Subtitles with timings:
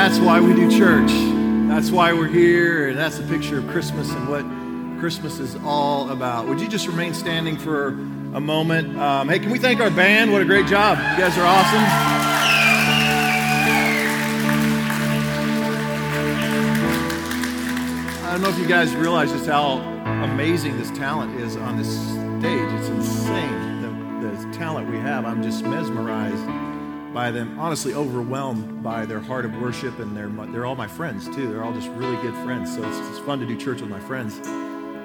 [0.00, 1.10] That's why we do church.
[1.68, 2.88] That's why we're here.
[2.88, 4.46] And that's a picture of Christmas and what
[4.98, 6.48] Christmas is all about.
[6.48, 8.96] Would you just remain standing for a moment?
[8.96, 10.32] Um, hey, can we thank our band?
[10.32, 10.96] What a great job.
[10.96, 11.82] You guys are awesome.
[18.24, 19.80] I don't know if you guys realize just how
[20.24, 21.94] amazing this talent is on this
[22.40, 22.72] stage.
[22.80, 25.26] It's insane, the, the talent we have.
[25.26, 26.48] I'm just mesmerized
[27.12, 31.26] by them, honestly overwhelmed by their heart of worship, and they're, they're all my friends
[31.26, 31.48] too.
[31.48, 34.00] They're all just really good friends, so it's, it's fun to do church with my
[34.00, 34.40] friends.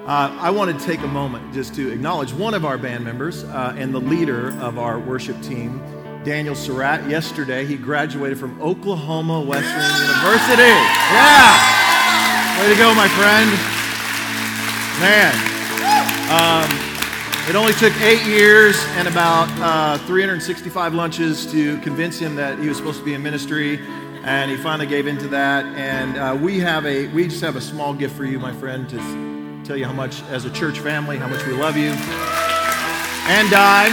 [0.06, 3.42] Uh, I want to take a moment just to acknowledge one of our band members
[3.44, 5.82] uh, and the leader of our worship team,
[6.22, 7.08] Daniel Surratt.
[7.08, 10.62] Yesterday, he graduated from Oklahoma Wesleyan University.
[10.62, 12.60] Yeah!
[12.60, 13.50] Way to go, my friend.
[15.00, 15.34] Man.
[16.30, 16.85] Um,
[17.48, 22.68] it only took eight years and about uh, 365 lunches to convince him that he
[22.68, 23.78] was supposed to be in ministry,
[24.24, 25.64] and he finally gave into that.
[25.76, 28.88] And uh, we have a we just have a small gift for you, my friend,
[28.90, 31.90] to tell you how much, as a church family, how much we love you.
[33.28, 33.86] And Di,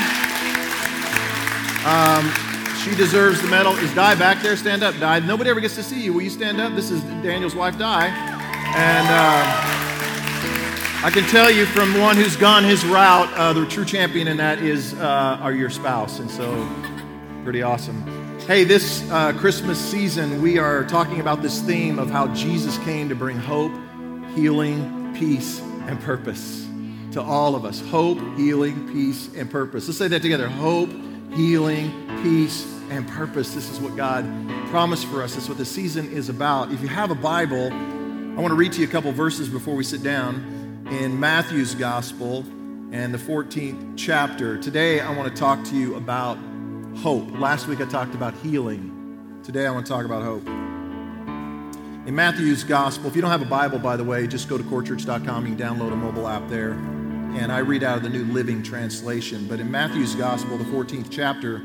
[1.86, 3.76] um, she deserves the medal.
[3.76, 4.58] Is Di back there?
[4.58, 5.20] Stand up, Di.
[5.20, 6.12] Nobody ever gets to see you.
[6.14, 6.74] Will you stand up?
[6.74, 9.08] This is Daniel's wife, Di, and.
[9.12, 9.83] Uh,
[11.04, 14.38] I can tell you from one who's gone his route, uh, the true champion in
[14.38, 16.66] that is uh, are your spouse, and so
[17.44, 18.40] pretty awesome.
[18.48, 23.10] Hey, this uh, Christmas season, we are talking about this theme of how Jesus came
[23.10, 23.74] to bring hope,
[24.34, 26.66] healing, peace, and purpose
[27.12, 27.82] to all of us.
[27.82, 29.86] Hope, healing, peace, and purpose.
[29.90, 30.48] Let's say that together.
[30.48, 30.90] Hope,
[31.34, 31.92] healing,
[32.24, 33.54] peace, and purpose.
[33.54, 34.24] This is what God
[34.70, 35.34] promised for us.
[35.34, 36.72] That's what the season is about.
[36.72, 39.76] If you have a Bible, I want to read to you a couple verses before
[39.76, 42.46] we sit down in Matthew's Gospel
[42.92, 44.58] and the 14th chapter.
[44.58, 46.38] Today, I want to talk to you about
[46.98, 47.32] hope.
[47.40, 49.40] Last week, I talked about healing.
[49.44, 50.46] Today, I want to talk about hope.
[52.06, 54.64] In Matthew's Gospel, if you don't have a Bible, by the way, just go to
[54.64, 55.48] corechurch.com.
[55.48, 56.72] You can download a mobile app there.
[56.72, 59.48] And I read out of the New Living Translation.
[59.48, 61.64] But in Matthew's Gospel, the 14th chapter,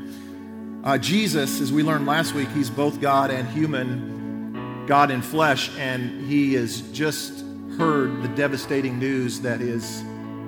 [0.83, 5.69] uh, Jesus, as we learned last week, he's both God and human, God in flesh,
[5.77, 7.43] and he is just
[7.79, 10.03] heard the devastating news that his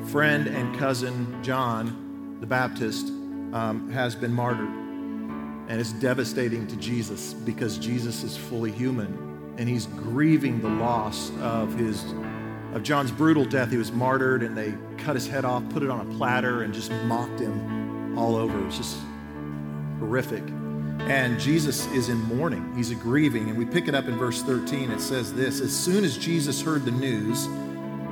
[0.07, 3.07] friend and cousin John the Baptist
[3.53, 4.67] um, has been martyred.
[4.67, 11.31] And it's devastating to Jesus because Jesus is fully human and he's grieving the loss
[11.39, 12.03] of his
[12.73, 13.71] of John's brutal death.
[13.71, 16.73] He was martyred and they cut his head off, put it on a platter, and
[16.73, 18.67] just mocked him all over.
[18.67, 18.97] It's just
[19.99, 20.43] horrific.
[21.09, 22.73] And Jesus is in mourning.
[22.75, 23.49] He's a grieving.
[23.49, 24.91] And we pick it up in verse 13.
[24.91, 27.47] It says this As soon as Jesus heard the news,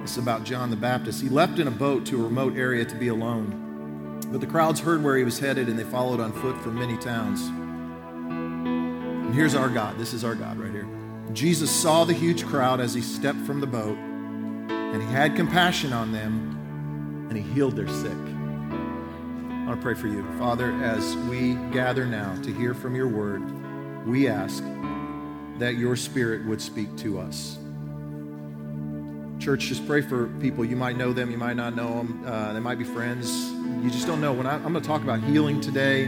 [0.03, 2.95] it's about John the Baptist, he left in a boat to a remote area to
[2.95, 4.19] be alone.
[4.31, 6.97] But the crowds heard where he was headed and they followed on foot from many
[6.97, 7.41] towns.
[7.47, 9.97] And here's our God.
[9.97, 10.87] This is our God right here.
[11.33, 15.93] Jesus saw the huge crowd as he stepped from the boat, and he had compassion
[15.93, 18.17] on them, and he healed their sick.
[19.69, 20.25] Want to pray for you.
[20.39, 23.43] Father, as we gather now to hear from your word,
[24.07, 24.63] we ask
[25.59, 27.59] that your spirit would speak to us.
[29.37, 30.65] Church, just pray for people.
[30.65, 33.51] You might know them, you might not know them, uh, they might be friends.
[33.83, 34.33] You just don't know.
[34.33, 36.05] When I, I'm going to talk about healing today,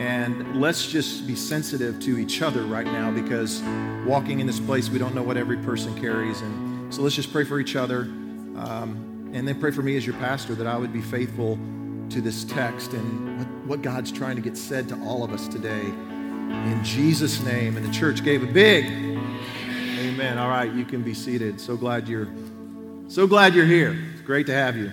[0.00, 3.60] and let's just be sensitive to each other right now because
[4.06, 6.40] walking in this place, we don't know what every person carries.
[6.40, 8.04] And so let's just pray for each other.
[8.56, 11.58] Um, and then pray for me as your pastor that I would be faithful
[12.10, 15.48] to this text and what, what God's trying to get said to all of us
[15.48, 15.82] today.
[15.82, 17.76] In Jesus' name.
[17.76, 18.84] And the church gave a big
[20.14, 20.38] amen.
[20.38, 21.60] All right, you can be seated.
[21.60, 22.28] So glad you're
[23.08, 23.98] so glad you're here.
[24.12, 24.92] It's great to have you.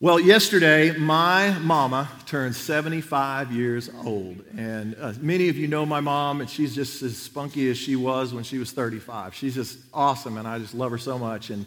[0.00, 4.44] Well, yesterday, my mama turned 75 years old.
[4.56, 7.94] And uh, many of you know my mom, and she's just as spunky as she
[7.94, 9.34] was when she was 35.
[9.34, 11.50] She's just awesome, and I just love her so much.
[11.50, 11.64] And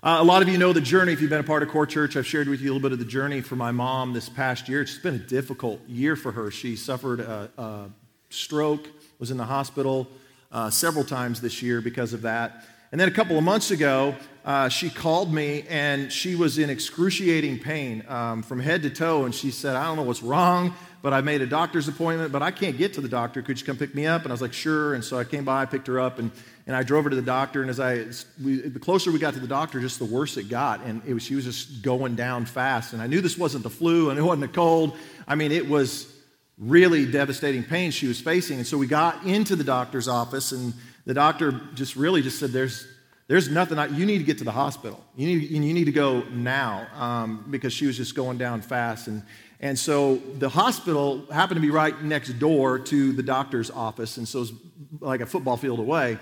[0.00, 1.12] uh, a lot of you know the journey.
[1.12, 2.92] If you've been a part of Core Church, I've shared with you a little bit
[2.92, 4.80] of the journey for my mom this past year.
[4.80, 6.52] It's been a difficult year for her.
[6.52, 7.90] She suffered a, a
[8.30, 8.86] stroke,
[9.18, 10.06] was in the hospital
[10.52, 12.64] uh, several times this year because of that.
[12.92, 14.14] And then a couple of months ago,
[14.44, 19.24] uh, she called me and she was in excruciating pain um, from head to toe.
[19.24, 22.42] And she said, I don't know what's wrong, but I made a doctor's appointment, but
[22.42, 23.42] I can't get to the doctor.
[23.42, 24.22] Could you come pick me up?
[24.22, 24.94] And I was like, sure.
[24.94, 26.30] And so I came by, picked her up, and
[26.68, 27.62] and I drove her to the doctor.
[27.62, 28.04] And as I,
[28.44, 30.82] we, the closer we got to the doctor, just the worse it got.
[30.82, 32.92] And it was, she was just going down fast.
[32.92, 34.94] And I knew this wasn't the flu, and it wasn't a cold.
[35.26, 36.14] I mean, it was
[36.58, 38.58] really devastating pain she was facing.
[38.58, 40.74] And so we got into the doctor's office, and
[41.06, 42.86] the doctor just really just said, "There's,
[43.28, 43.78] there's nothing.
[43.78, 45.02] I, you need to get to the hospital.
[45.16, 49.08] You need, you need to go now um, because she was just going down fast."
[49.08, 49.22] And
[49.60, 54.28] and so the hospital happened to be right next door to the doctor's office, and
[54.28, 54.52] so it was
[55.00, 56.18] like a football field away.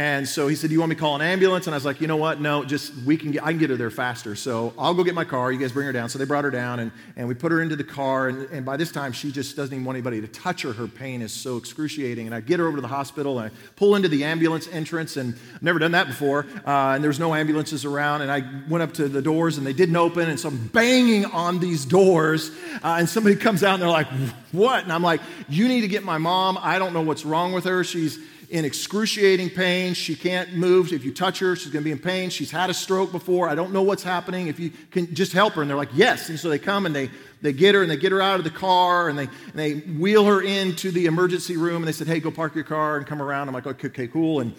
[0.00, 1.66] And so he said, Do you want me to call an ambulance?
[1.66, 2.40] And I was like, You know what?
[2.40, 4.34] No, just we can get, I can get her there faster.
[4.34, 5.52] So I'll go get my car.
[5.52, 6.08] You guys bring her down.
[6.08, 8.28] So they brought her down and, and we put her into the car.
[8.28, 10.72] And, and by this time, she just doesn't even want anybody to touch her.
[10.72, 12.24] Her pain is so excruciating.
[12.24, 15.18] And I get her over to the hospital and I pull into the ambulance entrance.
[15.18, 16.46] And I've never done that before.
[16.66, 18.22] Uh, and there was no ambulances around.
[18.22, 20.30] And I went up to the doors and they didn't open.
[20.30, 22.50] And so I'm banging on these doors.
[22.82, 24.08] Uh, and somebody comes out and they're like,
[24.52, 24.82] What?
[24.82, 25.20] And I'm like,
[25.50, 26.58] You need to get my mom.
[26.58, 27.84] I don't know what's wrong with her.
[27.84, 28.18] She's
[28.50, 29.94] in excruciating pain.
[29.94, 30.92] She can't move.
[30.92, 32.30] If you touch her, she's going to be in pain.
[32.30, 33.48] She's had a stroke before.
[33.48, 34.48] I don't know what's happening.
[34.48, 35.62] If you can just help her.
[35.62, 36.28] And they're like, yes.
[36.28, 37.10] And so they come and they,
[37.42, 39.74] they get her and they get her out of the car and they, and they
[39.74, 43.06] wheel her into the emergency room and they said, hey, go park your car and
[43.06, 43.46] come around.
[43.46, 44.40] I'm like, okay, okay cool.
[44.40, 44.52] And,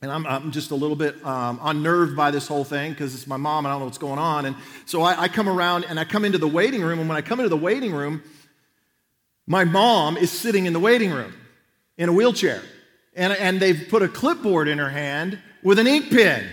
[0.00, 3.26] and I'm, I'm just a little bit um, unnerved by this whole thing because it's
[3.26, 4.46] my mom and I don't know what's going on.
[4.46, 4.56] And
[4.86, 7.00] so I, I come around and I come into the waiting room.
[7.00, 8.22] And when I come into the waiting room,
[9.46, 11.34] my mom is sitting in the waiting room
[11.98, 12.62] in a wheelchair
[13.16, 16.46] and, and they've put a clipboard in her hand with an ink pen.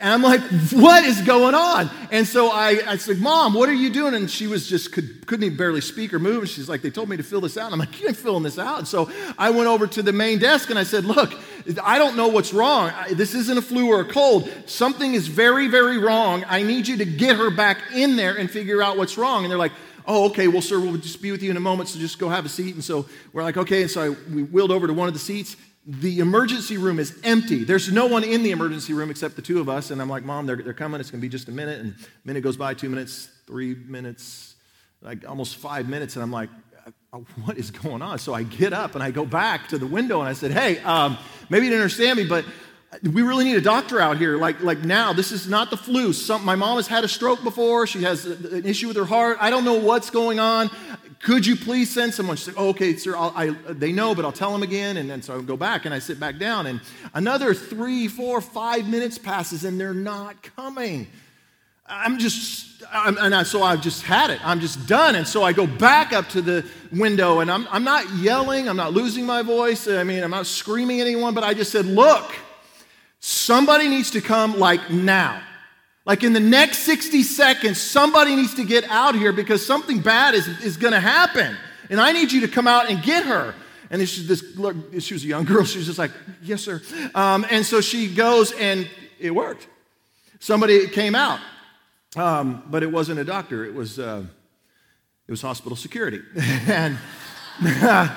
[0.00, 0.40] And I'm like,
[0.72, 1.88] what is going on?
[2.10, 4.12] And so I, I said, Mom, what are you doing?
[4.14, 6.40] And she was just, could, couldn't even barely speak or move.
[6.40, 7.66] And she's like, they told me to fill this out.
[7.66, 8.78] And I'm like, you ain't filling this out.
[8.78, 11.32] And so I went over to the main desk and I said, look,
[11.82, 12.92] I don't know what's wrong.
[13.12, 14.50] This isn't a flu or a cold.
[14.66, 16.44] Something is very, very wrong.
[16.48, 19.44] I need you to get her back in there and figure out what's wrong.
[19.44, 19.72] And they're like,
[20.06, 22.28] oh, okay, well, sir, we'll just be with you in a moment, so just go
[22.28, 22.74] have a seat.
[22.74, 23.82] And so we're like, okay.
[23.82, 25.56] And so I, we wheeled over to one of the seats.
[25.86, 27.64] The emergency room is empty.
[27.64, 29.90] There's no one in the emergency room except the two of us.
[29.90, 31.00] And I'm like, Mom, they're, they're coming.
[31.00, 31.80] It's going to be just a minute.
[31.80, 34.54] And a minute goes by, two minutes, three minutes,
[35.02, 36.16] like almost five minutes.
[36.16, 36.48] And I'm like,
[37.12, 38.18] uh, what is going on?
[38.18, 40.78] So I get up and I go back to the window and I said, hey,
[40.80, 41.18] um,
[41.50, 42.44] maybe you didn't understand me, but
[43.02, 45.12] we really need a doctor out here like, like now.
[45.12, 46.12] This is not the flu.
[46.12, 47.86] Some, my mom has had a stroke before.
[47.86, 49.38] She has an issue with her heart.
[49.40, 50.70] I don't know what's going on.
[51.24, 52.36] Could you please send someone?
[52.36, 54.98] She said oh, okay sir I, they know but i'll tell them again.
[54.98, 56.80] And then so i go back and i sit back down and
[57.14, 61.06] another three four five minutes passes and they're not coming.
[61.86, 64.46] I'm just I'm, and I, so i've just had it.
[64.46, 65.14] I'm just done.
[65.14, 68.68] And so i go back up to the window and I'm, I'm not yelling.
[68.68, 69.88] I'm not losing my voice.
[69.88, 72.34] I mean i'm not screaming at anyone but i just said look
[73.26, 75.40] Somebody needs to come like now.
[76.04, 80.34] Like in the next 60 seconds, somebody needs to get out here because something bad
[80.34, 81.56] is, is going to happen.
[81.88, 83.54] And I need you to come out and get her.
[83.88, 85.64] And this, this, she was a young girl.
[85.64, 86.10] She was just like,
[86.42, 86.82] Yes, sir.
[87.14, 88.86] Um, and so she goes, and
[89.18, 89.68] it worked.
[90.38, 91.40] Somebody came out,
[92.16, 93.64] um, but it wasn't a doctor.
[93.64, 94.22] It was, uh,
[95.26, 96.20] it was hospital security.
[96.36, 96.98] and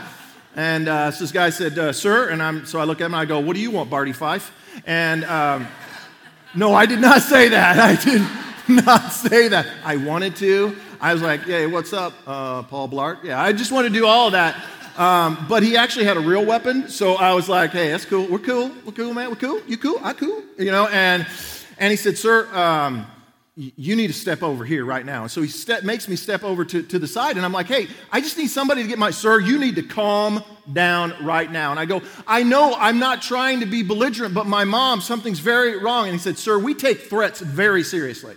[0.57, 3.13] and uh, so this guy said, uh, Sir, and I'm, so I look at him
[3.13, 4.51] and I go, What do you want, Barney Fife?
[4.85, 5.67] And um,
[6.55, 7.77] no, I did not say that.
[7.79, 9.67] I did not say that.
[9.85, 10.75] I wanted to.
[10.99, 13.23] I was like, hey, what's up, uh, Paul Blart?
[13.23, 14.59] Yeah, I just want to do all of that.
[14.97, 16.89] Um, but he actually had a real weapon.
[16.89, 18.25] So I was like, hey, that's cool.
[18.25, 18.71] We're cool.
[18.83, 19.29] We're cool, man.
[19.29, 19.61] We're cool.
[19.67, 19.99] You cool?
[20.01, 20.41] I cool.
[20.57, 21.27] You know, and,
[21.77, 23.05] and he said, sir, um,
[23.57, 25.23] you need to step over here right now.
[25.23, 27.65] And so he step, makes me step over to, to the side, and I'm like,
[27.65, 31.51] hey, I just need somebody to get my, sir, you need to calm down right
[31.51, 31.71] now.
[31.71, 35.39] And I go, I know I'm not trying to be belligerent, but my mom, something's
[35.39, 36.05] very wrong.
[36.05, 38.35] And he said, sir, we take threats very seriously.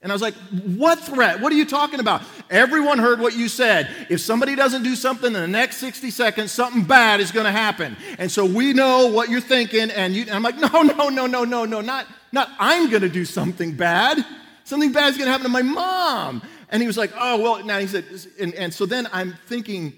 [0.00, 1.40] And I was like, what threat?
[1.40, 2.22] What are you talking about?
[2.50, 3.88] Everyone heard what you said.
[4.10, 7.52] If somebody doesn't do something in the next 60 seconds, something bad is going to
[7.52, 7.96] happen.
[8.18, 9.90] And so we know what you're thinking.
[9.90, 13.02] And, you, and I'm like, no, no, no, no, no, no, not, not I'm going
[13.02, 14.24] to do something bad.
[14.72, 16.40] Something bad is going to happen to my mom.
[16.70, 18.06] And he was like, oh, well, now he said,
[18.40, 19.92] and, and so then I'm thinking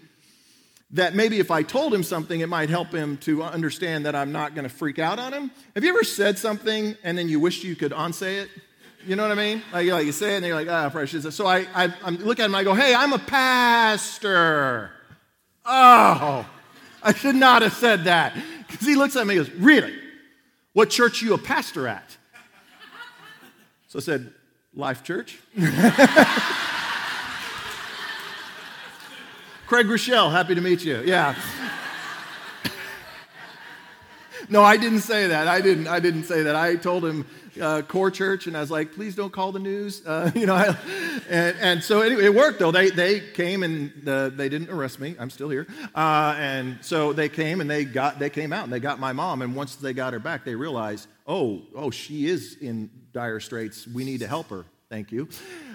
[0.91, 4.33] that maybe if I told him something, it might help him to understand that I'm
[4.33, 5.53] not going to freak out on him.
[5.77, 8.49] Have you ever said something and then you wished you could unsay it?
[9.07, 9.63] You know what I mean?
[9.73, 11.33] Like, like you say it and you're like, ah, oh, precious.
[11.37, 14.91] So I, I, I look at him and I go, hey, I'm a pastor.
[15.65, 16.45] Oh,
[17.01, 18.37] I should not have said that.
[18.67, 19.97] Because he looks at me and goes, really?
[20.73, 22.17] What church are you a pastor at?
[23.87, 24.33] So I said,
[24.77, 25.39] Life Church.
[29.67, 31.03] Craig Groeschel, happy to meet you.
[31.05, 31.35] Yeah.
[34.49, 35.49] no, I didn't say that.
[35.49, 35.87] I didn't.
[35.87, 36.55] I didn't say that.
[36.57, 37.25] I told him
[37.61, 40.05] uh, core church, and I was like, please don't call the news.
[40.07, 40.77] Uh, you know, I,
[41.29, 42.71] and, and, so anyway, it worked though.
[42.71, 45.17] They they came and uh, they didn't arrest me.
[45.19, 45.67] I'm still here.
[45.95, 49.13] Uh, and so they came and they got they came out and they got my
[49.13, 49.43] mom.
[49.43, 53.87] And once they got her back, they realized, oh oh, she is in dire straits.
[53.87, 54.67] We need to help her.
[54.91, 55.29] Thank you.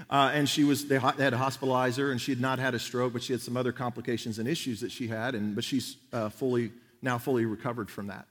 [0.10, 2.80] Uh, and she was, they had to hospitalize her, and she had not had a
[2.80, 5.98] stroke, but she had some other complications and issues that she had, and, but she's
[6.14, 8.28] uh, fully, now fully recovered from that.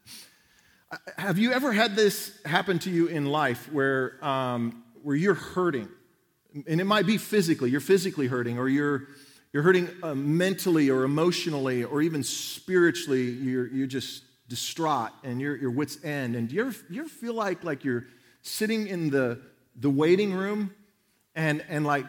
[0.91, 5.35] Uh, have you ever had this happen to you in life where, um, where you're
[5.35, 5.88] hurting?
[6.67, 9.09] And it might be physically, you're physically hurting, or you're,
[9.53, 15.57] you're hurting uh, mentally or emotionally or even spiritually, you're, you're just distraught and you're
[15.57, 16.35] your wits end.
[16.35, 18.07] And do you ever, you ever feel like, like you're
[18.42, 19.40] sitting in the,
[19.76, 20.75] the waiting room
[21.35, 22.07] and, and like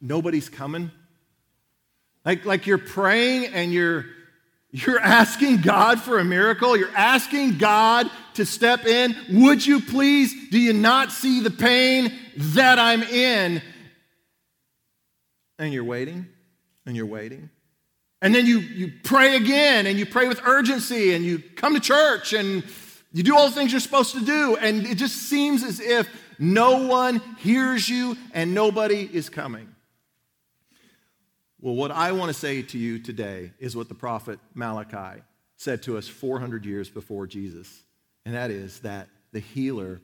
[0.00, 0.90] nobody's coming?
[2.24, 4.06] Like, like you're praying and you're,
[4.70, 6.76] you're asking God for a miracle.
[6.76, 9.14] You're asking God to step in.
[9.30, 10.50] Would you please?
[10.50, 13.62] Do you not see the pain that I'm in?
[15.58, 16.26] And you're waiting
[16.86, 17.50] and you're waiting.
[18.20, 21.80] And then you, you pray again and you pray with urgency and you come to
[21.80, 22.64] church and
[23.14, 24.56] you do all the things you're supposed to do.
[24.56, 29.68] And it just seems as if no one hears you and nobody is coming.
[31.60, 35.22] Well, what I want to say to you today is what the prophet Malachi
[35.56, 37.84] said to us 400 years before Jesus,
[38.26, 40.00] and that is that the healer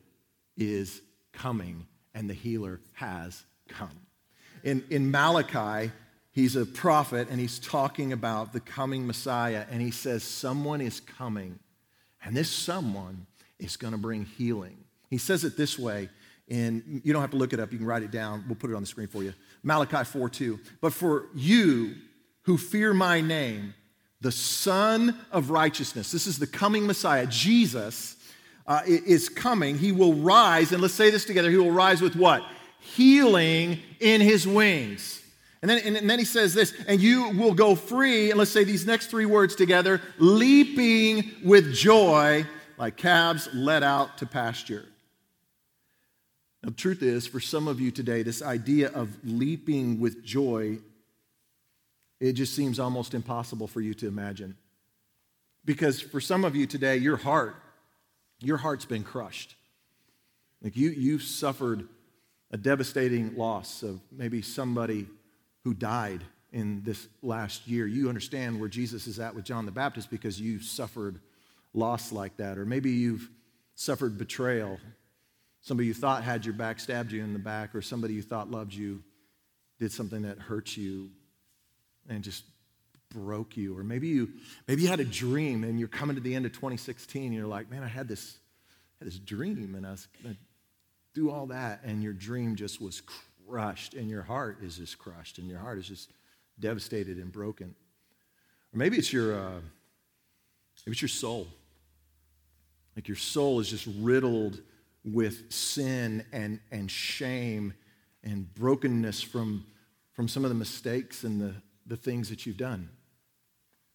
[0.56, 1.02] is
[1.32, 4.06] coming and the healer has come.
[4.62, 5.90] In, in Malachi,
[6.30, 11.00] he's a prophet and he's talking about the coming Messiah, and he says, Someone is
[11.00, 11.58] coming,
[12.24, 13.26] and this someone
[13.58, 14.76] is going to bring healing.
[15.08, 16.08] He says it this way,
[16.48, 18.44] and you don't have to look it up, you can write it down.
[18.46, 19.34] We'll put it on the screen for you.
[19.62, 20.58] Malachi 4 2.
[20.80, 21.94] But for you
[22.42, 23.74] who fear my name,
[24.20, 28.16] the Sun of Righteousness, this is the coming Messiah, Jesus,
[28.66, 29.78] uh, is coming.
[29.78, 31.50] He will rise, and let's say this together.
[31.50, 32.44] He will rise with what?
[32.80, 35.19] Healing in his wings.
[35.62, 38.64] And then, and then he says this, and you will go free, and let's say
[38.64, 42.46] these next three words together leaping with joy
[42.78, 44.86] like calves led out to pasture.
[46.62, 50.78] Now, the truth is, for some of you today, this idea of leaping with joy,
[52.20, 54.56] it just seems almost impossible for you to imagine.
[55.66, 57.54] Because for some of you today, your heart,
[58.40, 59.56] your heart's been crushed.
[60.62, 61.86] Like you, you've suffered
[62.50, 65.06] a devastating loss of maybe somebody
[65.64, 67.86] who died in this last year.
[67.86, 71.20] You understand where Jesus is at with John the Baptist because you've suffered
[71.72, 72.58] loss like that.
[72.58, 73.28] Or maybe you've
[73.74, 74.78] suffered betrayal
[75.62, 78.50] Somebody you thought had your back stabbed you in the back, or somebody you thought
[78.50, 79.02] loved you
[79.78, 81.10] did something that hurt you
[82.08, 82.44] and just
[83.10, 83.76] broke you.
[83.76, 84.30] Or maybe you
[84.66, 87.46] maybe you had a dream and you're coming to the end of 2016 and you're
[87.46, 88.38] like, man, I had this,
[89.00, 90.36] I had this dream and I was gonna
[91.12, 93.02] do all that, and your dream just was
[93.50, 96.10] crushed, and your heart is just crushed, and your heart is just
[96.58, 97.74] devastated and broken.
[98.72, 99.60] Or maybe it's your uh,
[100.86, 101.48] maybe it's your soul.
[102.96, 104.60] Like your soul is just riddled
[105.04, 107.72] with sin and, and shame
[108.22, 109.64] and brokenness from,
[110.12, 111.54] from some of the mistakes and the,
[111.86, 112.90] the things that you've done.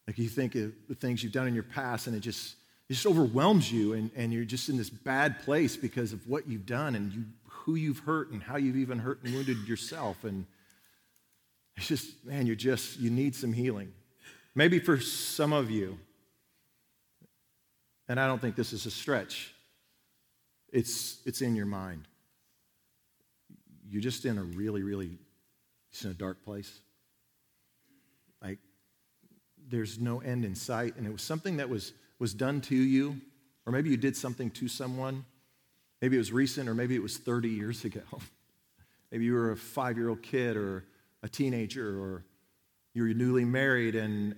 [0.08, 2.56] Like you think of the things you've done in your past, and it just,
[2.90, 6.48] it just overwhelms you, and, and you're just in this bad place because of what
[6.48, 7.24] you've done and you,
[7.66, 10.24] who you've hurt and how you've even hurt and wounded yourself.
[10.24, 10.46] And
[11.76, 13.92] it's just, man, you're just, you need some healing.
[14.54, 15.98] Maybe for some of you,
[18.08, 19.52] and I don't think this is a stretch,
[20.72, 22.08] it's, it's in your mind.
[23.90, 25.18] You're just in a really, really,
[25.92, 26.72] it's in a dark place.
[28.44, 28.60] Like,
[29.68, 30.98] there's no end in sight.
[30.98, 33.20] And it was something that was, was done to you,
[33.66, 35.26] or maybe you did something to someone.
[36.06, 38.04] Maybe it was recent, or maybe it was 30 years ago.
[39.12, 40.86] maybe you were a five year old kid, or
[41.24, 42.24] a teenager, or
[42.94, 44.36] you were newly married, and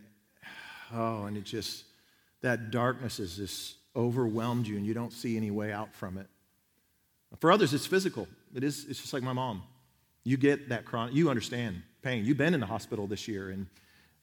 [0.94, 1.84] oh, and it just,
[2.40, 6.28] that darkness is just overwhelmed you and you don't see any way out from it.
[7.42, 8.30] For others, it's physical.
[8.56, 9.62] It is, it's just like my mom.
[10.24, 12.24] You get that chronic, you understand pain.
[12.24, 13.68] You've been in the hospital this year and,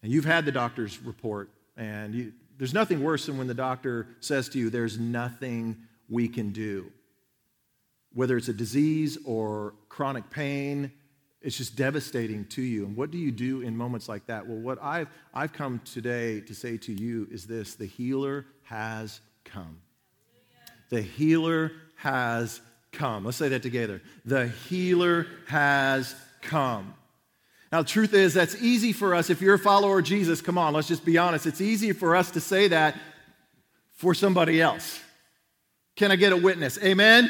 [0.02, 4.06] and you've had the doctor's report, and you, there's nothing worse than when the doctor
[4.20, 5.76] says to you, There's nothing
[6.08, 6.90] we can do.
[8.14, 10.92] Whether it's a disease or chronic pain,
[11.42, 12.86] it's just devastating to you.
[12.86, 14.46] And what do you do in moments like that?
[14.46, 19.20] Well, what I've, I've come today to say to you is this the healer has
[19.44, 19.78] come.
[20.88, 22.60] The healer has
[22.92, 23.24] come.
[23.24, 24.00] Let's say that together.
[24.24, 26.94] The healer has come.
[27.70, 29.30] Now, the truth is, that's easy for us.
[29.30, 31.44] If you're a follower of Jesus, come on, let's just be honest.
[31.44, 32.96] It's easy for us to say that
[33.96, 35.00] for somebody else.
[35.96, 36.78] Can I get a witness?
[36.82, 37.28] Amen?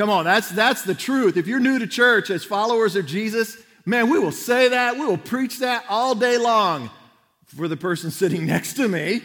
[0.00, 1.36] Come on, that's, that's the truth.
[1.36, 5.04] If you're new to church as followers of Jesus, man, we will say that, we
[5.04, 6.88] will preach that all day long
[7.44, 9.20] for the person sitting next to me.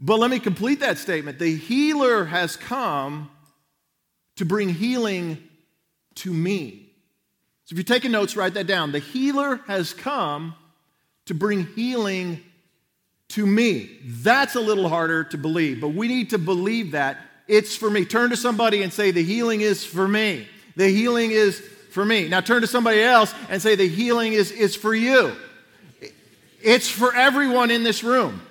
[0.00, 1.38] But let me complete that statement.
[1.38, 3.30] The healer has come
[4.34, 5.38] to bring healing
[6.16, 6.90] to me.
[7.66, 8.90] So if you're taking notes, write that down.
[8.90, 10.56] The healer has come
[11.26, 12.42] to bring healing
[13.28, 13.96] to me.
[14.04, 18.04] That's a little harder to believe, but we need to believe that it's for me.
[18.04, 20.46] Turn to somebody and say, The healing is for me.
[20.76, 21.60] The healing is
[21.96, 22.28] for me.
[22.28, 25.34] Now turn to somebody else and say, the healing is, is for you.
[26.62, 28.42] It's for everyone in this room.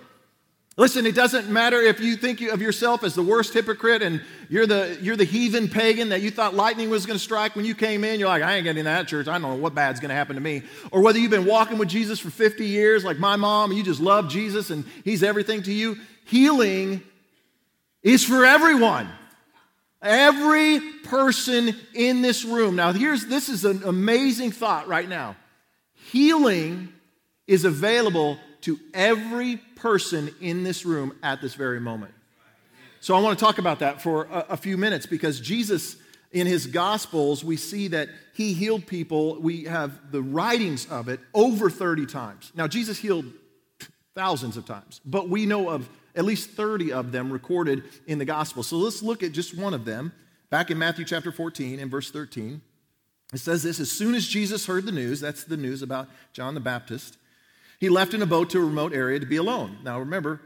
[0.77, 4.65] Listen, it doesn't matter if you think of yourself as the worst hypocrite and you're
[4.65, 7.75] the, you're the heathen pagan that you thought lightning was going to strike when you
[7.75, 8.19] came in.
[8.19, 9.27] You're like, I ain't getting in that church.
[9.27, 10.63] I don't know what bad's going to happen to me.
[10.91, 14.01] Or whether you've been walking with Jesus for 50 years, like my mom, you just
[14.01, 15.97] love Jesus and he's everything to you.
[16.25, 17.03] Healing
[18.05, 19.09] is for everyone.
[20.01, 22.75] Every person in this room.
[22.75, 25.35] Now, here's this is an amazing thought right now.
[26.11, 26.93] Healing
[27.47, 32.13] is available to every person in this room at this very moment.
[33.01, 35.95] So I want to talk about that for a, a, few minutes because Jesus,
[36.31, 39.39] in his Gospels, we see that he healed people.
[39.39, 42.51] We have the writings of it over 30 times.
[42.55, 43.25] Now, Jesus healed
[44.15, 48.25] thousands of times, but we know of at least 30 of them recorded in the
[48.25, 48.63] Gospel.
[48.63, 50.13] So let's look at just one of them.
[50.49, 52.61] Back in Matthew chapter 14 and verse 13,
[53.33, 56.53] it says this As soon as Jesus heard the news, that's the news about John
[56.53, 57.17] the Baptist,
[57.79, 59.79] he left in a boat to a remote area to be alone.
[59.83, 60.41] Now remember,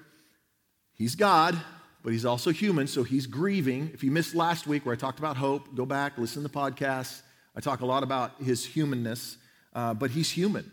[0.93, 1.59] he's God,
[2.03, 3.91] but he's also human, so he's grieving.
[3.93, 6.53] If you missed last week where I talked about hope, go back, listen to the
[6.53, 7.21] podcast.
[7.55, 9.37] I talk a lot about his humanness,
[9.73, 10.71] uh, but he's human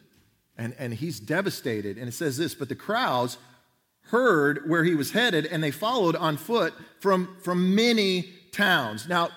[0.57, 1.99] and, and he's devastated.
[1.99, 3.39] And it says this But the crowds
[4.09, 9.09] heard where he was headed and they followed on foot from, from many towns.
[9.09, 9.31] Now,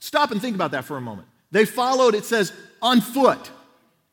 [0.00, 1.28] stop and think about that for a moment.
[1.50, 3.50] They followed, it says, on foot.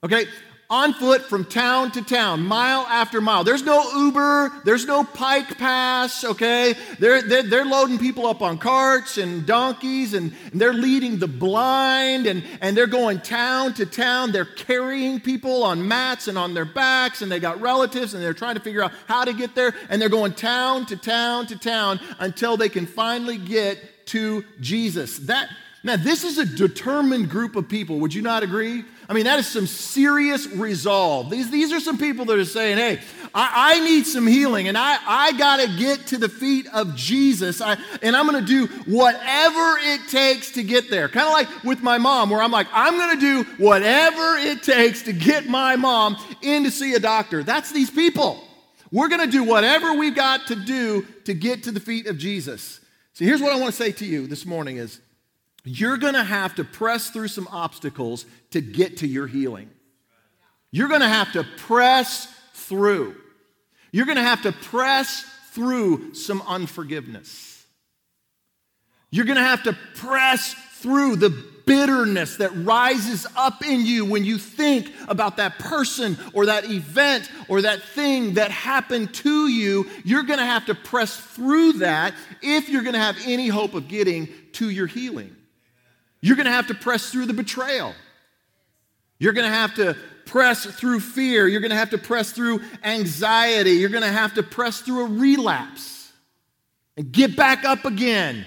[0.03, 0.25] Okay?
[0.69, 3.45] On foot from town to town, mile after mile.
[3.45, 6.75] There's no Uber, there's no Pike Pass, okay?
[6.99, 11.27] They're, they're, they're loading people up on carts and donkeys, and, and, they're leading the
[11.27, 14.33] blind, and, and they're going town to town.
[14.33, 18.33] They're carrying people on mats and on their backs, and they got relatives, and they're
[18.33, 21.57] trying to figure out how to get there, and they're going town to town to
[21.57, 25.19] town until they can finally get to Jesus.
[25.19, 25.49] That
[25.83, 27.99] now, this is a determined group of people.
[27.99, 28.83] Would you not agree?
[29.07, 31.29] I mean, that is some serious resolve.
[31.29, 32.99] These, these are some people that are saying, hey,
[33.33, 36.95] I, I need some healing and I, I got to get to the feet of
[36.95, 41.07] Jesus I, and I'm going to do whatever it takes to get there.
[41.07, 44.63] Kind of like with my mom, where I'm like, I'm going to do whatever it
[44.63, 47.43] takes to get my mom in to see a doctor.
[47.43, 48.43] That's these people.
[48.91, 52.17] We're going to do whatever we've got to do to get to the feet of
[52.17, 52.79] Jesus.
[53.13, 54.99] So here's what I want to say to you this morning is
[55.69, 59.69] you're going to have to press through some obstacles to get to your healing.
[60.71, 63.15] You're going to have to press through.
[63.91, 67.65] You're going to have to press through some unforgiveness.
[69.09, 71.29] You're going to have to press through the
[71.65, 77.29] bitterness that rises up in you when you think about that person or that event
[77.49, 79.89] or that thing that happened to you.
[80.03, 83.73] You're going to have to press through that if you're going to have any hope
[83.73, 85.36] of getting to your healing.
[86.21, 87.93] You're going to have to press through the betrayal.
[89.19, 91.47] You're going to have to press through fear.
[91.47, 93.71] You're going to have to press through anxiety.
[93.71, 96.11] You're going to have to press through a relapse
[96.95, 98.45] and get back up again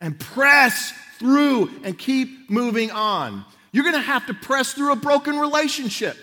[0.00, 3.44] and press through and keep moving on.
[3.72, 6.16] You're going to have to press through a broken relationship.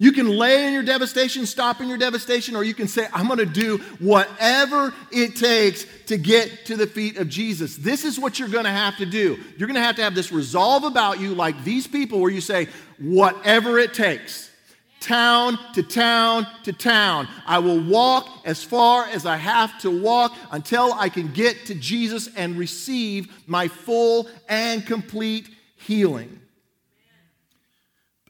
[0.00, 3.26] You can lay in your devastation, stop in your devastation, or you can say, I'm
[3.26, 7.76] going to do whatever it takes to get to the feet of Jesus.
[7.76, 9.38] This is what you're going to have to do.
[9.58, 12.40] You're going to have to have this resolve about you, like these people, where you
[12.40, 14.50] say, whatever it takes.
[15.00, 17.28] Town to town to town.
[17.46, 21.74] I will walk as far as I have to walk until I can get to
[21.74, 26.40] Jesus and receive my full and complete healing.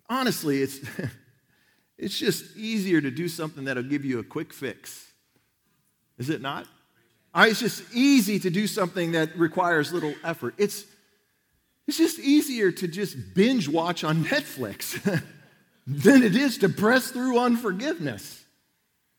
[0.09, 0.81] Honestly, it's.
[2.01, 5.07] It's just easier to do something that'll give you a quick fix.
[6.17, 6.67] Is it not?
[7.35, 10.55] Ah, it's just easy to do something that requires little effort.
[10.57, 10.85] It's,
[11.87, 14.99] it's just easier to just binge watch on Netflix
[15.87, 18.45] than it is to press through unforgiveness.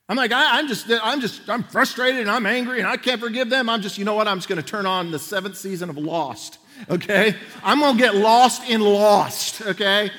[0.08, 3.20] I'm like, I, am just, I'm just, I'm frustrated and I'm angry and I can't
[3.20, 3.68] forgive them.
[3.68, 4.26] I'm just, you know what?
[4.26, 6.58] I'm just going to turn on the seventh season of Lost,
[6.90, 7.36] okay?
[7.62, 10.10] I'm going to get lost in Lost, okay?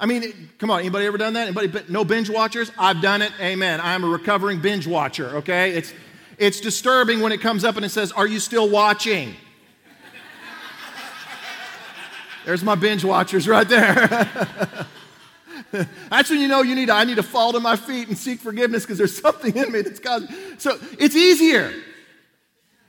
[0.00, 1.48] I mean, come on, anybody ever done that?
[1.48, 2.70] Anybody no binge watchers?
[2.78, 3.32] I've done it.
[3.40, 3.80] Amen.
[3.82, 5.72] I'm a recovering binge watcher, okay?
[5.72, 5.92] It's
[6.38, 9.34] it's disturbing when it comes up and it says, "Are you still watching?"
[12.44, 14.86] There's my binge watchers right there.
[16.08, 18.16] that's when you know you need to, I need to fall to my feet and
[18.16, 20.28] seek forgiveness because there's something in me that's causing.
[20.56, 21.74] So it's easier.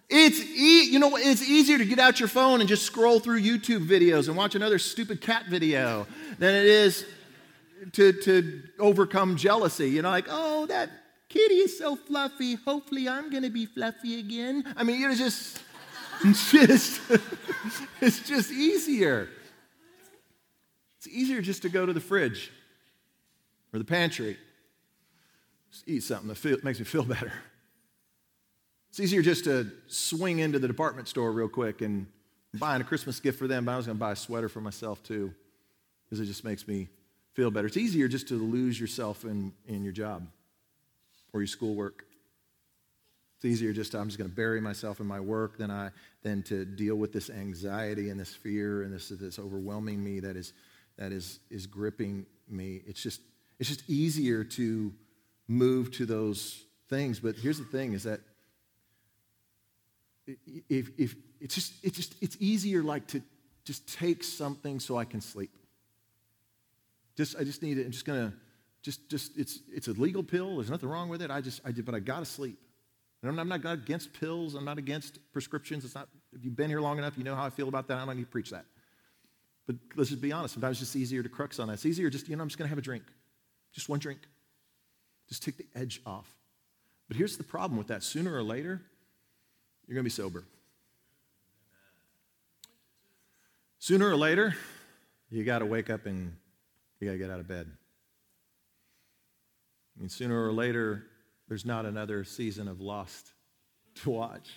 [0.09, 3.41] It's e- you know it's easier to get out your phone and just scroll through
[3.41, 6.07] YouTube videos and watch another stupid cat video
[6.39, 7.05] than it is
[7.93, 9.89] to, to overcome jealousy.
[9.89, 10.89] You know, like, oh, that
[11.29, 12.55] kitty is so fluffy.
[12.55, 14.63] Hopefully, I'm to be fluffy again.
[14.75, 15.61] I mean, you know, just,
[16.51, 17.01] just,
[18.01, 19.29] it's just easier.
[20.97, 22.51] It's easier just to go to the fridge
[23.71, 24.37] or the pantry,
[25.71, 27.31] just eat something that feel, makes me feel better.
[28.89, 32.07] It's easier just to swing into the department store real quick and
[32.55, 34.61] buying a Christmas gift for them, but I was going to buy a sweater for
[34.61, 35.33] myself too,
[36.05, 36.87] because it just makes me
[37.33, 37.67] feel better.
[37.67, 40.27] It's easier just to lose yourself in, in your job
[41.33, 42.05] or your schoolwork.
[43.37, 45.91] It's easier just to, I'm just going to bury myself in my work than, I,
[46.23, 50.35] than to deal with this anxiety and this fear and this, this overwhelming me that,
[50.35, 50.51] is,
[50.97, 52.81] that is, is gripping me.
[52.85, 53.21] It's just,
[53.59, 54.91] it's just easier to
[55.47, 57.19] move to those things.
[57.19, 58.19] But here's the thing is that
[60.69, 63.21] if, if it's just it's just it's easier like to
[63.65, 65.51] just take something so I can sleep.
[67.15, 67.85] Just I just need it.
[67.85, 68.33] I'm just gonna
[68.81, 70.55] just just it's it's a legal pill.
[70.55, 71.31] There's nothing wrong with it.
[71.31, 72.57] I just I did, but I gotta sleep.
[73.21, 74.55] And I'm not, against pills.
[74.55, 75.83] I'm not against prescriptions.
[75.83, 76.07] It's not.
[76.31, 77.97] If you've been here long enough, you know how I feel about that.
[77.97, 78.63] I don't need to preach that.
[79.67, 80.53] But let's just be honest.
[80.53, 81.73] Sometimes it's just easier to crux on that.
[81.73, 83.03] It's easier just you know I'm just gonna have a drink,
[83.73, 84.19] just one drink.
[85.27, 86.27] Just take the edge off.
[87.07, 88.03] But here's the problem with that.
[88.03, 88.81] Sooner or later,
[89.89, 90.43] you're going to be sober.
[93.79, 94.53] Sooner or later,
[95.31, 96.31] you got to wake up and
[96.99, 97.65] you got to get out of bed.
[99.97, 101.07] I mean, sooner or later,
[101.47, 103.31] there's not another season of Lost
[104.03, 104.47] to watch.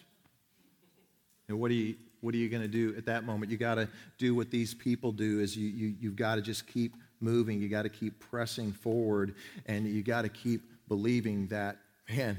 [1.49, 3.51] And what are you, what are you going to do at that moment?
[3.51, 6.67] You got to do what these people do is you, you, you've got to just
[6.67, 7.59] keep moving.
[7.59, 11.79] You got to keep pressing forward and you got to keep believing that,
[12.11, 12.39] man,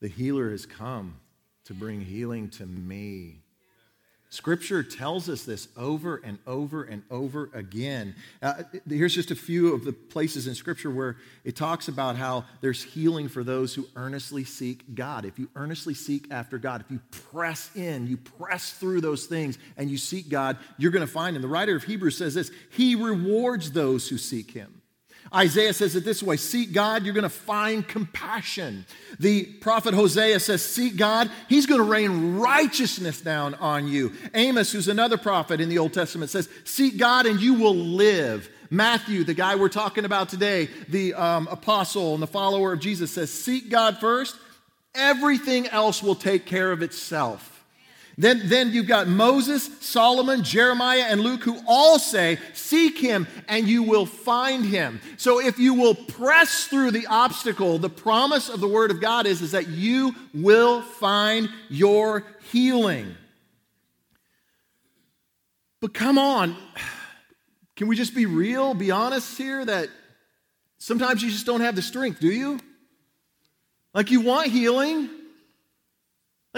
[0.00, 1.16] the healer has come
[1.64, 3.42] to bring healing to me.
[4.30, 8.14] Scripture tells us this over and over and over again.
[8.42, 12.44] Uh, here's just a few of the places in Scripture where it talks about how
[12.60, 15.24] there's healing for those who earnestly seek God.
[15.24, 19.56] If you earnestly seek after God, if you press in, you press through those things
[19.78, 21.40] and you seek God, you're going to find Him.
[21.40, 24.77] The writer of Hebrews says this He rewards those who seek Him.
[25.34, 28.86] Isaiah says it this way Seek God, you're going to find compassion.
[29.18, 34.12] The prophet Hosea says, Seek God, he's going to rain righteousness down on you.
[34.34, 38.48] Amos, who's another prophet in the Old Testament, says, Seek God and you will live.
[38.70, 43.10] Matthew, the guy we're talking about today, the um, apostle and the follower of Jesus,
[43.10, 44.36] says, Seek God first,
[44.94, 47.57] everything else will take care of itself.
[48.18, 53.68] Then, then you've got Moses, Solomon, Jeremiah, and Luke who all say, Seek him and
[53.68, 55.00] you will find him.
[55.16, 59.26] So if you will press through the obstacle, the promise of the Word of God
[59.26, 63.14] is, is that you will find your healing.
[65.80, 66.56] But come on,
[67.76, 69.90] can we just be real, be honest here that
[70.78, 72.58] sometimes you just don't have the strength, do you?
[73.94, 75.08] Like you want healing,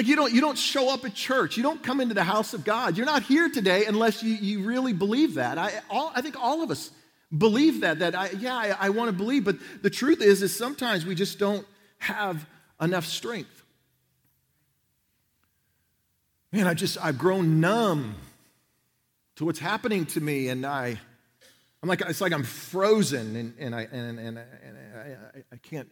[0.00, 1.58] like you don't, you don't show up at church.
[1.58, 2.96] You don't come into the house of God.
[2.96, 5.58] You're not here today unless you, you really believe that.
[5.58, 6.90] I, all, I think all of us
[7.36, 9.44] believe that, that I, yeah, I, I want to believe.
[9.44, 11.66] But the truth is, is sometimes we just don't
[11.98, 12.46] have
[12.80, 13.62] enough strength.
[16.50, 18.14] Man, I just, I've grown numb
[19.36, 20.48] to what's happening to me.
[20.48, 20.98] And I,
[21.82, 25.90] I'm like, it's like I'm frozen and, and, I, and, and, and I, I, can't,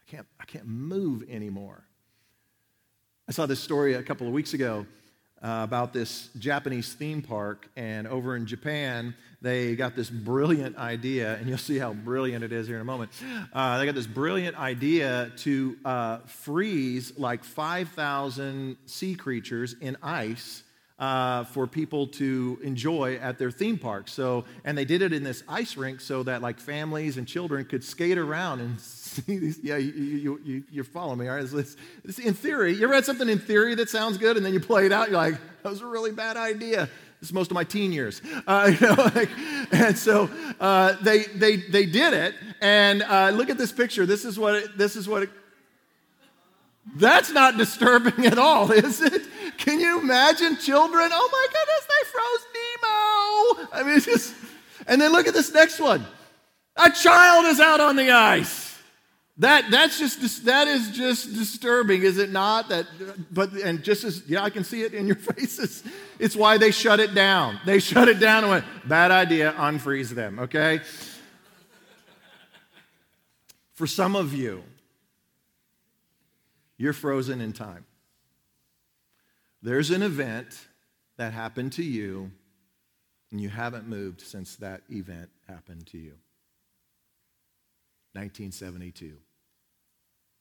[0.00, 1.84] I, can't, I can't move anymore.
[3.30, 4.84] I saw this story a couple of weeks ago
[5.40, 11.36] uh, about this Japanese theme park, and over in Japan, they got this brilliant idea,
[11.36, 13.12] and you'll see how brilliant it is here in a moment.
[13.52, 20.64] Uh, they got this brilliant idea to uh, freeze like 5,000 sea creatures in ice.
[21.00, 24.06] Uh, for people to enjoy at their theme park.
[24.06, 27.64] So, and they did it in this ice rink so that like families and children
[27.64, 28.78] could skate around and
[29.10, 29.58] see these.
[29.62, 31.50] yeah, you, you, you, you follow me, all right?
[31.50, 34.52] It's, it's, in theory, you ever had something in theory that sounds good and then
[34.52, 36.86] you play it out, you're like, that was a really bad idea.
[37.20, 38.20] This is most of my teen years.
[38.46, 39.30] Uh, you know, like,
[39.72, 40.28] and so
[40.60, 44.04] uh, they, they, they did it, and uh, look at this picture.
[44.06, 45.30] This is what it, this is what it,
[46.96, 49.22] that's not disturbing at all, is it?
[49.60, 51.10] Can you imagine children?
[51.12, 53.68] Oh my goodness, they froze Nemo.
[53.74, 54.34] I mean, it's just,
[54.86, 56.04] and then look at this next one.
[56.76, 58.74] A child is out on the ice.
[59.36, 62.70] That, that's just, that is just disturbing, is it not?
[62.70, 62.86] That,
[63.30, 65.84] but, and just as, yeah, I can see it in your faces.
[66.18, 67.60] It's why they shut it down.
[67.66, 70.80] They shut it down and went, bad idea, unfreeze them, okay?
[73.74, 74.64] For some of you,
[76.78, 77.84] you're frozen in time.
[79.62, 80.66] There's an event
[81.16, 82.30] that happened to you,
[83.30, 86.14] and you haven't moved since that event happened to you.
[88.12, 89.16] 1972.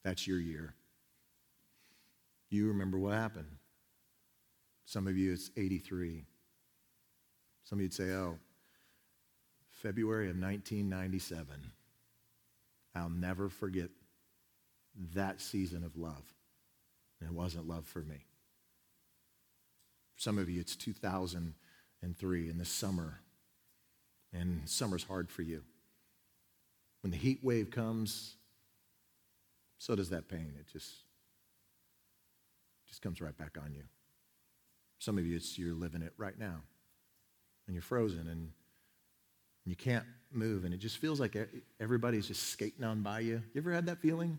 [0.03, 0.73] That's your year.
[2.49, 3.57] You remember what happened.
[4.85, 6.25] Some of you, it's 83.
[7.63, 8.39] Some of you'd say, oh,
[9.69, 11.53] February of 1997.
[12.95, 13.89] I'll never forget
[15.13, 16.23] that season of love.
[17.21, 18.25] It wasn't love for me.
[20.19, 23.21] Some of you, it's 2003 in the summer,
[24.33, 25.63] and summer's hard for you.
[27.01, 28.35] When the heat wave comes,
[29.77, 30.51] so does that pain.
[30.59, 30.93] It just,
[32.85, 33.83] just comes right back on you.
[34.97, 36.63] Some of you, it's you're living it right now,
[37.65, 38.51] and you're frozen, and
[39.65, 40.03] you can't
[40.33, 41.37] move, and it just feels like
[41.79, 43.41] everybody's just skating on by you.
[43.53, 44.37] You ever had that feeling?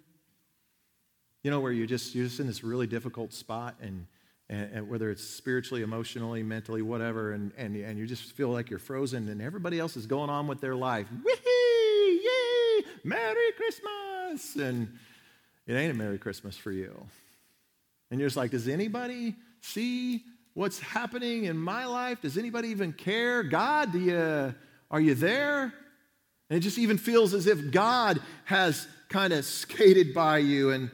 [1.42, 4.06] You know, where you're just you're just in this really difficult spot, and,
[4.50, 8.68] and, and whether it's spiritually, emotionally, mentally, whatever, and, and and you just feel like
[8.68, 11.06] you're frozen, and everybody else is going on with their life.
[11.24, 12.20] Whee!
[12.22, 12.84] Yay!
[13.04, 14.56] Merry Christmas!
[14.56, 14.98] And
[15.66, 16.92] it ain't a Merry Christmas for you.
[18.10, 22.20] And you're just like, does anybody see what's happening in my life?
[22.20, 23.44] Does anybody even care?
[23.44, 24.54] God, do you,
[24.90, 25.72] are you there?
[26.48, 30.70] And it just even feels as if God has kind of skated by you.
[30.70, 30.90] And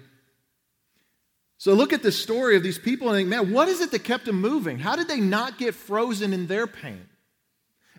[1.66, 4.05] so look at the story of these people and think, man, what is it that
[4.05, 4.79] kept them moving?
[4.79, 7.09] How did they not get frozen in their pain?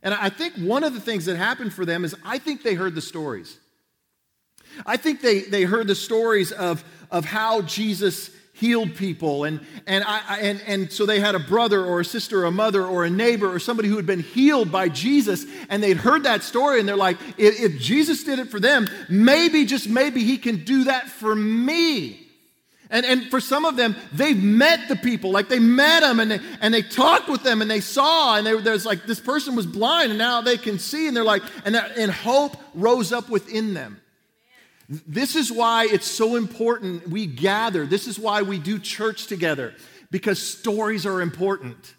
[0.01, 2.75] And I think one of the things that happened for them is I think they
[2.75, 3.59] heard the stories.
[4.85, 9.43] I think they, they heard the stories of, of how Jesus healed people.
[9.43, 12.51] And, and, I, and, and so they had a brother or a sister or a
[12.51, 15.45] mother or a neighbor or somebody who had been healed by Jesus.
[15.67, 18.87] And they'd heard that story and they're like, if, if Jesus did it for them,
[19.09, 22.26] maybe, just maybe, he can do that for me.
[22.89, 26.31] And, and for some of them, they've met the people, like they met them and
[26.31, 29.55] they, and they talked with them and they saw, and they, there's like this person
[29.55, 33.11] was blind and now they can see, and they're like, and, that, and hope rose
[33.11, 33.99] up within them.
[34.87, 37.85] This is why it's so important we gather.
[37.85, 39.75] This is why we do church together,
[40.09, 41.93] because stories are important.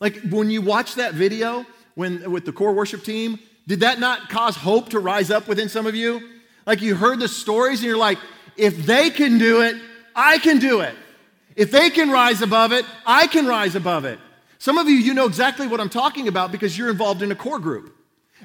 [0.00, 1.66] Like when you watch that video
[1.96, 5.68] when, with the core worship team, did that not cause hope to rise up within
[5.68, 6.20] some of you?
[6.66, 8.18] Like you heard the stories and you're like,
[8.56, 9.76] if they can do it,
[10.20, 10.94] I can do it.
[11.56, 14.18] If they can rise above it, I can rise above it.
[14.58, 17.34] Some of you, you know exactly what I'm talking about because you're involved in a
[17.34, 17.96] core group.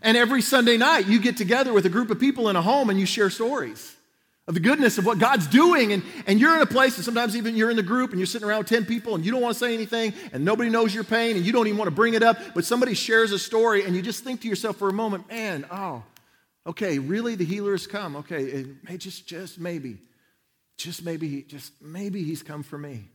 [0.01, 2.89] And every Sunday night, you get together with a group of people in a home
[2.89, 3.93] and you share stories
[4.47, 5.91] of the goodness of what God's doing.
[5.91, 8.27] And, and you're in a place, and sometimes even you're in the group and you're
[8.27, 11.03] sitting around 10 people and you don't want to say anything and nobody knows your
[11.03, 13.83] pain and you don't even want to bring it up, but somebody shares a story
[13.83, 16.03] and you just think to yourself for a moment, man, oh,
[16.65, 18.15] okay, really the healer has come.
[18.15, 19.97] Okay, it may just, just maybe,
[20.77, 23.09] just maybe, he just maybe he's come for me.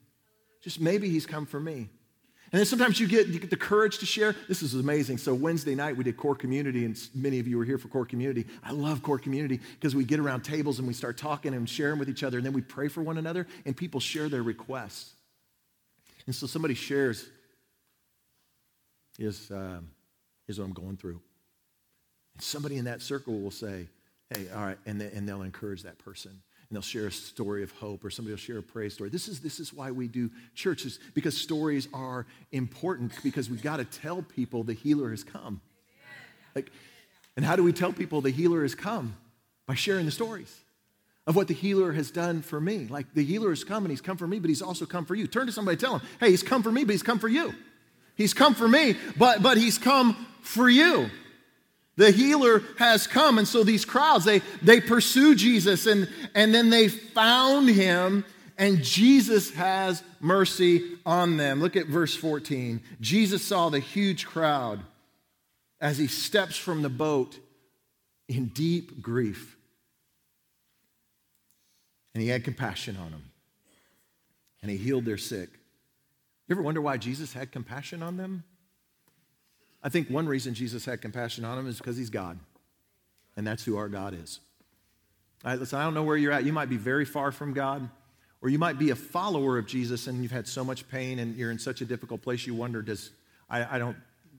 [0.63, 1.89] Just maybe he's come for me.
[2.53, 4.35] And then sometimes you get, you get the courage to share.
[4.49, 5.19] This is amazing.
[5.19, 8.05] So, Wednesday night we did core community, and many of you were here for core
[8.05, 8.45] community.
[8.65, 12.01] I love core community because we get around tables and we start talking and sharing
[12.01, 15.13] with each other, and then we pray for one another, and people share their requests.
[16.27, 17.29] And so, somebody shares,
[19.17, 19.91] is um,
[20.49, 21.21] what I'm going through.
[22.35, 23.87] And somebody in that circle will say,
[24.31, 27.65] hey, all right, and, they, and they'll encourage that person and they'll share a story
[27.65, 29.11] of hope or somebody will share a praise story.
[29.11, 33.79] This is, this is why we do churches, because stories are important because we've got
[33.79, 35.61] to tell people the healer has come.
[36.55, 36.71] Like,
[37.37, 39.17] and how do we tell people the healer has come?
[39.67, 40.61] By sharing the stories
[41.27, 42.87] of what the healer has done for me.
[42.89, 45.17] Like the healer has come and he's come for me, but he's also come for
[45.17, 45.27] you.
[45.27, 47.53] Turn to somebody tell him, hey, he's come for me, but he's come for you.
[48.15, 51.11] He's come for me, but, but he's come for you.
[51.97, 53.39] The healer has come.
[53.39, 58.25] And so these crowds, they, they pursue Jesus and, and then they found him,
[58.57, 61.61] and Jesus has mercy on them.
[61.61, 62.81] Look at verse 14.
[63.01, 64.81] Jesus saw the huge crowd
[65.81, 67.39] as he steps from the boat
[68.29, 69.57] in deep grief.
[72.15, 73.25] And he had compassion on them.
[74.63, 75.49] And he healed their sick.
[76.49, 78.45] You ever wonder why Jesus had compassion on them?
[79.83, 82.39] I think one reason Jesus had compassion on him is because he's God.
[83.37, 84.41] And that's who our God is.
[85.45, 86.45] All right, listen, I don't know where you're at.
[86.45, 87.89] You might be very far from God,
[88.43, 91.35] or you might be a follower of Jesus and you've had so much pain and
[91.37, 93.11] you're in such a difficult place you wonder, does,
[93.49, 93.97] I, I don't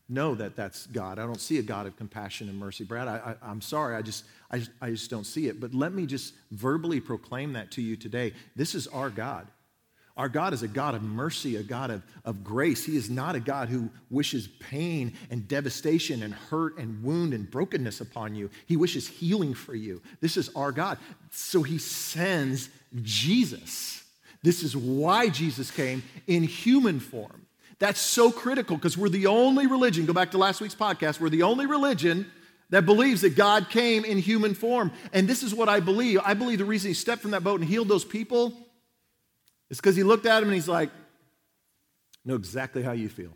[0.09, 1.17] know that that's God.
[1.17, 2.83] I don't see a God of compassion and mercy.
[2.83, 5.59] Brad, I, am sorry, I just, I, I just don't see it.
[5.59, 8.33] But let me just verbally proclaim that to you today.
[8.55, 9.47] This is our God.
[10.21, 12.85] Our God is a God of mercy, a God of, of grace.
[12.85, 17.49] He is not a God who wishes pain and devastation and hurt and wound and
[17.49, 18.51] brokenness upon you.
[18.67, 19.99] He wishes healing for you.
[20.19, 20.99] This is our God.
[21.31, 22.69] So he sends
[23.01, 24.03] Jesus.
[24.43, 27.47] This is why Jesus came in human form.
[27.79, 31.29] That's so critical because we're the only religion, go back to last week's podcast, we're
[31.29, 32.29] the only religion
[32.69, 34.91] that believes that God came in human form.
[35.13, 36.19] And this is what I believe.
[36.23, 38.53] I believe the reason he stepped from that boat and healed those people
[39.71, 40.89] it's because he looked at him and he's like,
[42.25, 43.31] know exactly how you feel.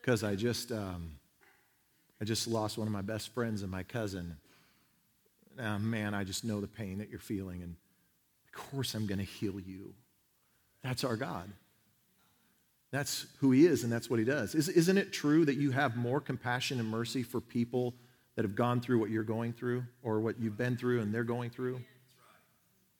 [0.00, 1.12] Because I just, um,
[2.22, 4.38] I just lost one of my best friends and my cousin.
[5.60, 7.62] Oh, man, I just know the pain that you're feeling.
[7.62, 7.76] And
[8.46, 9.92] of course, I'm going to heal you.
[10.82, 11.50] That's our God.
[12.92, 14.54] That's who He is, and that's what He does.
[14.54, 17.94] Isn't it true that you have more compassion and mercy for people
[18.36, 21.24] that have gone through what you're going through or what you've been through and they're
[21.24, 21.80] going through?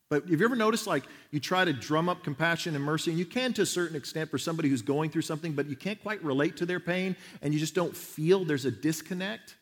[0.09, 3.19] But have you ever noticed like you try to drum up compassion and mercy, and
[3.19, 6.01] you can to a certain extent for somebody who's going through something, but you can't
[6.03, 9.57] quite relate to their pain and you just don't feel there's a disconnect?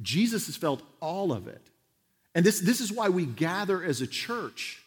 [0.00, 1.70] Jesus has felt all of it.
[2.34, 4.82] And this, this is why we gather as a church.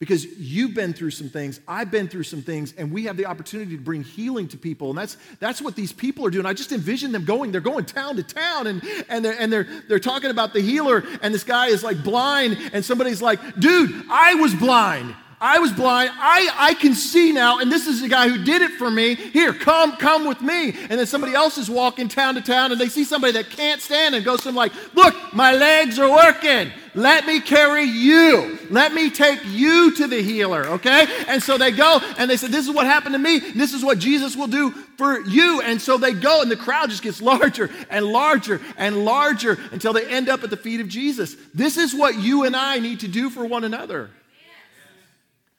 [0.00, 3.26] Because you've been through some things, I've been through some things, and we have the
[3.26, 4.90] opportunity to bring healing to people.
[4.90, 6.46] And that's, that's what these people are doing.
[6.46, 9.68] I just envision them going, they're going town to town, and, and, they're, and they're,
[9.88, 14.04] they're talking about the healer, and this guy is like blind, and somebody's like, dude,
[14.10, 15.14] I was blind.
[15.44, 16.10] I was blind.
[16.14, 19.14] I, I can see now, and this is the guy who did it for me.
[19.14, 20.70] Here, come, come with me.
[20.70, 23.82] And then somebody else is walking town to town, and they see somebody that can't
[23.82, 26.72] stand and goes to them like, Look, my legs are working.
[26.94, 28.58] Let me carry you.
[28.70, 31.06] Let me take you to the healer, okay?
[31.28, 33.38] And so they go and they said, This is what happened to me.
[33.38, 35.60] This is what Jesus will do for you.
[35.60, 39.92] And so they go, and the crowd just gets larger and larger and larger until
[39.92, 41.36] they end up at the feet of Jesus.
[41.52, 44.08] This is what you and I need to do for one another.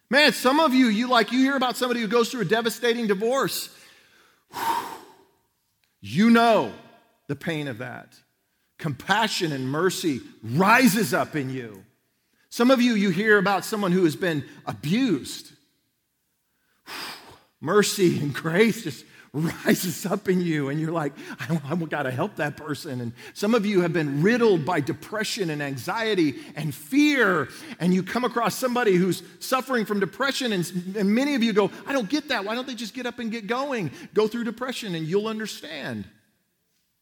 [0.09, 3.07] Man, some of you, you like you hear about somebody who goes through a devastating
[3.07, 3.69] divorce.
[5.99, 6.71] You know
[7.27, 8.13] the pain of that.
[8.77, 11.83] Compassion and mercy rises up in you.
[12.49, 15.51] Some of you, you hear about someone who has been abused.
[17.59, 22.11] Mercy and grace just rises up in you, and you're like, I, I got to
[22.11, 23.01] help that person.
[23.01, 28.01] And some of you have been riddled by depression and anxiety and fear, and you
[28.01, 32.09] come across somebody who's suffering from depression, and, and many of you go, I don't
[32.09, 32.45] get that.
[32.45, 33.91] Why don't they just get up and get going?
[34.13, 36.05] Go through depression, and you'll understand.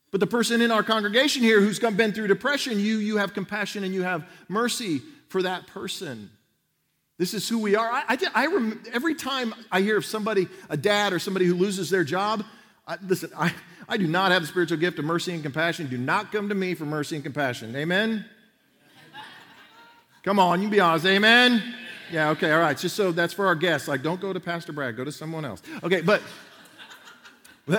[0.09, 3.83] But the person in our congregation here who's been through depression, you, you have compassion
[3.83, 6.29] and you have mercy for that person.
[7.23, 7.89] This is who we are.
[7.89, 11.53] I, I, I rem, every time I hear of somebody, a dad or somebody who
[11.53, 12.43] loses their job,
[12.85, 13.53] I, listen, I,
[13.87, 15.87] I do not have the spiritual gift of mercy and compassion.
[15.87, 17.73] Do not come to me for mercy and compassion.
[17.77, 18.25] Amen?
[20.23, 21.05] Come on, you be honest.
[21.05, 21.63] Amen?
[22.11, 22.77] Yeah, okay, all right.
[22.77, 23.87] Just so that's for our guests.
[23.87, 25.61] Like, don't go to Pastor Brad, go to someone else.
[25.81, 26.21] Okay, but.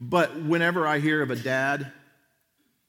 [0.00, 1.92] but whenever I hear of a dad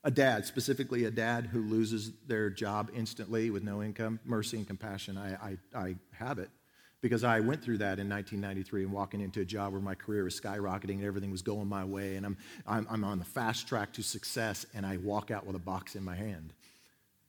[0.08, 4.66] a dad, specifically a dad who loses their job instantly with no income, mercy and
[4.66, 6.50] compassion, I, I, I have it
[7.02, 10.24] because I went through that in 1993 and walking into a job where my career
[10.24, 13.68] was skyrocketing and everything was going my way, and I'm, I'm, I'm on the fast
[13.68, 16.54] track to success, and I walk out with a box in my hand.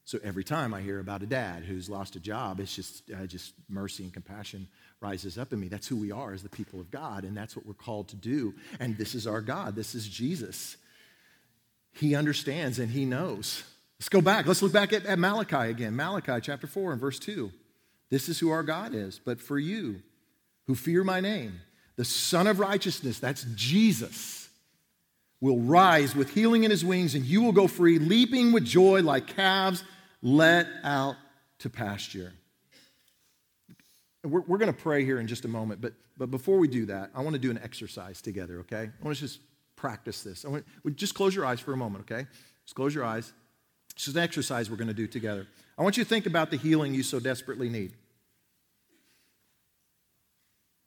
[0.04, 3.26] So every time I hear about a dad who's lost a job, it's just, uh,
[3.26, 4.68] just mercy and compassion
[5.00, 5.66] rises up in me.
[5.66, 8.16] That's who we are as the people of God, and that's what we're called to
[8.16, 8.54] do.
[8.78, 9.74] And this is our God.
[9.74, 10.76] This is Jesus.
[11.98, 13.64] He understands and he knows.
[13.98, 14.46] Let's go back.
[14.46, 15.96] Let's look back at, at Malachi again.
[15.96, 17.50] Malachi chapter 4 and verse 2.
[18.10, 19.20] This is who our God is.
[19.24, 20.02] But for you
[20.66, 21.60] who fear my name,
[21.96, 24.48] the Sun of Righteousness, that's Jesus,
[25.40, 29.02] will rise with healing in his wings, and you will go free, leaping with joy
[29.02, 29.82] like calves
[30.22, 31.16] let out
[31.60, 32.32] to pasture.
[34.24, 36.86] We're, we're going to pray here in just a moment, but, but before we do
[36.86, 38.90] that, I want to do an exercise together, okay?
[39.00, 39.40] I want to just
[39.78, 40.44] practice this.
[40.44, 42.26] I want, just close your eyes for a moment, okay?
[42.64, 43.32] Just close your eyes.
[43.94, 45.46] This is an exercise we're going to do together.
[45.78, 47.92] I want you to think about the healing you so desperately need.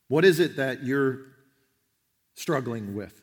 [0.10, 1.20] What is it that you're
[2.36, 3.22] struggling with?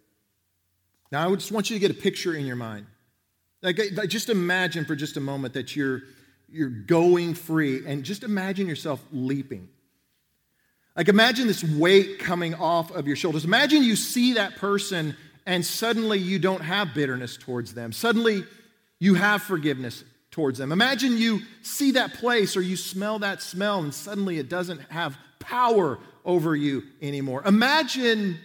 [1.13, 2.87] Now, I just want you to get a picture in your mind.
[3.63, 3.79] Like,
[4.09, 6.03] just imagine for just a moment that you're,
[6.49, 9.69] you're going free, and just imagine yourself leaping.
[10.97, 13.45] Like, imagine this weight coming off of your shoulders.
[13.45, 15.17] Imagine you see that person
[15.49, 17.91] and suddenly you don't have bitterness towards them.
[17.91, 18.45] Suddenly
[19.01, 20.73] you have forgiveness towards them.
[20.73, 25.17] Imagine you see that place or you smell that smell and suddenly it doesn't have
[25.39, 27.43] power over you anymore.
[27.47, 28.39] Imagine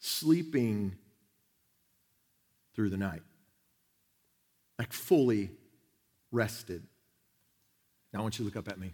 [0.00, 0.94] sleeping
[2.74, 3.22] through the night,
[4.78, 5.50] like fully
[6.30, 6.82] rested.
[8.12, 8.92] Now I want you to look up at me.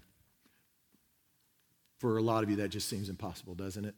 [1.98, 3.96] For a lot of you, that just seems impossible, doesn't it?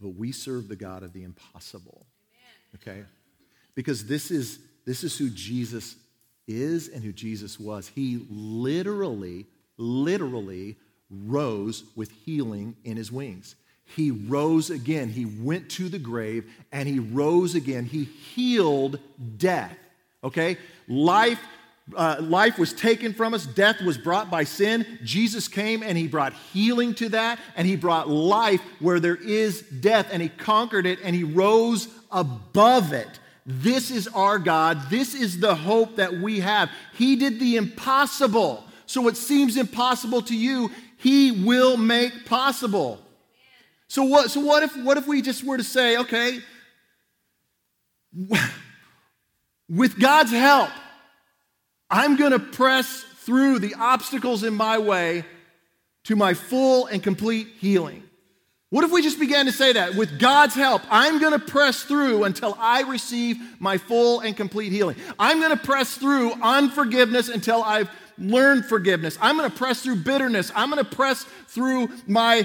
[0.00, 2.06] But we serve the God of the impossible.
[2.76, 3.04] Okay?
[3.74, 5.96] Because this is, this is who Jesus
[6.46, 7.88] is and who Jesus was.
[7.88, 9.46] He literally,
[9.76, 10.76] literally
[11.10, 13.54] rose with healing in his wings.
[13.84, 15.08] He rose again.
[15.08, 17.84] He went to the grave and he rose again.
[17.84, 18.98] He healed
[19.36, 19.76] death.
[20.24, 20.56] Okay?
[20.88, 21.40] Life
[21.94, 24.84] uh, life was taken from us, death was brought by sin.
[25.04, 29.62] Jesus came and he brought healing to that, and he brought life where there is
[29.62, 33.20] death, and he conquered it and he rose above it.
[33.46, 34.90] This is our God.
[34.90, 36.68] This is the hope that we have.
[36.94, 38.64] He did the impossible.
[38.86, 43.00] So, what seems impossible to you, He will make possible.
[43.86, 46.40] So, what, so what, if, what if we just were to say, okay,
[49.68, 50.70] with God's help,
[51.90, 55.24] I'm going to press through the obstacles in my way
[56.04, 58.02] to my full and complete healing.
[58.70, 59.94] What if we just began to say that?
[59.94, 64.72] With God's help, I'm going to press through until I receive my full and complete
[64.72, 64.96] healing.
[65.18, 69.18] I'm going to press through unforgiveness until I've learned forgiveness.
[69.20, 70.50] I'm going to press through bitterness.
[70.54, 72.44] I'm going to press through my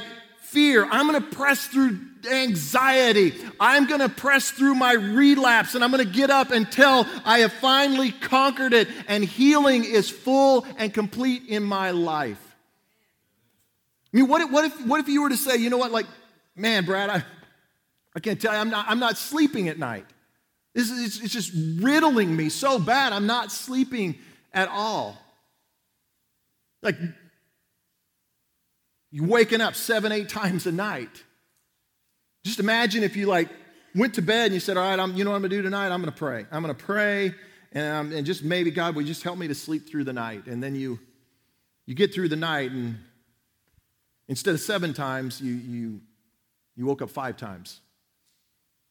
[0.52, 0.86] fear.
[0.86, 1.98] I'm going to press through
[2.30, 3.34] anxiety.
[3.60, 7.40] I'm going to press through my relapse and I'm going to get up until I
[7.40, 12.56] have finally conquered it and healing is full and complete in my life.
[14.14, 15.92] I mean, what if, what if, what if you were to say, you know what,
[15.92, 16.08] like,
[16.56, 17.24] man, Brad, I,
[18.14, 20.06] I can't tell you, I'm not, I'm not sleeping at night.
[20.74, 24.18] This is, it's, it's just riddling me so bad, I'm not sleeping
[24.54, 25.18] at all.
[26.82, 26.98] Like,
[29.12, 31.24] you waking up seven, eight times a night.
[32.44, 33.50] Just imagine if you like
[33.94, 35.62] went to bed and you said, All right, I'm, you know what I'm gonna do
[35.62, 35.90] tonight?
[35.90, 36.46] I'm gonna pray.
[36.52, 37.34] I'm gonna pray,
[37.74, 40.48] and, um, and just maybe God would just help me to sleep through the night.
[40.48, 41.00] And then you,
[41.86, 42.98] you get through the night, and
[44.28, 46.02] instead of seven times, you, you,
[46.76, 47.82] you woke up five times.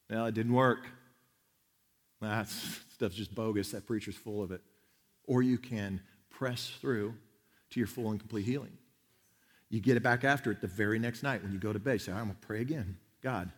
[0.09, 0.87] Well, it didn't work.
[2.21, 2.49] That
[2.95, 3.71] stuff's just bogus.
[3.71, 4.61] That preacher's full of it.
[5.25, 7.15] Or you can press through
[7.71, 8.77] to your full and complete healing.
[9.71, 11.93] You get it back after it the very next night when you go to bed.
[11.93, 12.97] You say, I'm going to pray again.
[13.23, 13.51] God,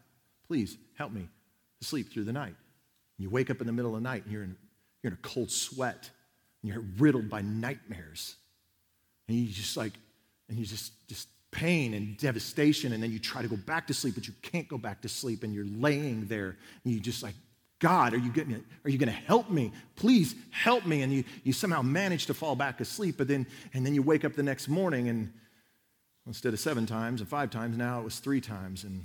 [0.46, 1.26] please help me
[1.80, 2.54] to sleep through the night.
[3.18, 4.56] And you wake up in the middle of the night and you're in,
[5.02, 6.10] you're in a cold sweat
[6.62, 8.36] and you're riddled by nightmares.
[9.26, 9.94] And you just like,
[10.48, 12.92] and you just, just pain and devastation.
[12.92, 15.08] And then you try to go back to sleep, but you can't go back to
[15.08, 15.44] sleep.
[15.44, 17.34] And you're laying there and you just like,
[17.78, 19.72] God, are you, getting, are you going to help me?
[19.96, 21.02] Please help me.
[21.02, 24.24] And you, you somehow manage to fall back asleep, but then, and then you wake
[24.24, 25.32] up the next morning and
[26.26, 28.84] instead of seven times and five times, now it was three times.
[28.84, 29.04] And